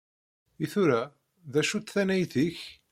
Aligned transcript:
I 0.63 0.67
tura, 0.71 1.01
d 1.51 1.53
acu-tt 1.59 1.91
tannayt-ik? 1.93 2.59